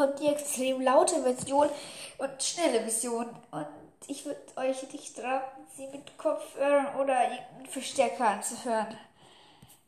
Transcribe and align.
kommt 0.00 0.18
die 0.18 0.28
extrem 0.28 0.80
laute 0.80 1.22
Version 1.22 1.68
und 2.16 2.42
schnelle 2.42 2.80
Version. 2.80 3.26
Und 3.50 3.66
ich 4.06 4.24
würde 4.24 4.40
euch 4.56 4.90
nicht 4.90 5.18
raten, 5.18 5.60
sie 5.76 5.88
mit 5.88 6.16
Kopfhörern 6.16 6.94
oder 6.98 7.22
irgendeinem 7.22 7.66
Verstärker 7.66 8.28
anzuhören. 8.28 8.96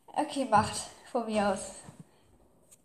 Okay, 0.08 0.46
macht. 0.50 0.90
Von 1.10 1.24
mir 1.26 1.48
aus. 1.48 1.76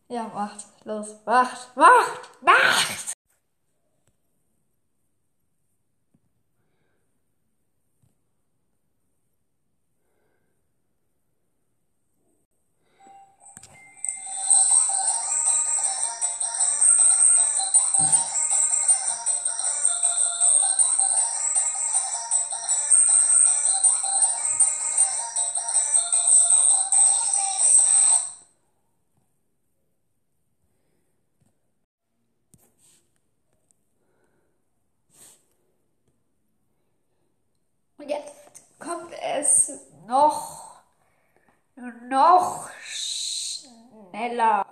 Ja, 0.07 0.31
macht. 0.33 0.65
Los. 0.85 1.15
Macht. 1.25 1.75
Macht. 1.75 2.41
Macht! 2.41 3.16
Es 39.39 39.71
noch, 40.07 40.81
noch 42.09 42.69
schneller. 42.81 44.65